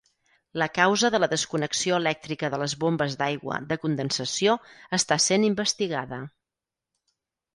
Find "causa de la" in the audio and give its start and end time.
0.77-1.27